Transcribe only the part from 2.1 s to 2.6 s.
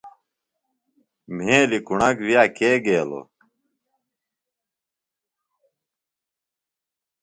وِیہ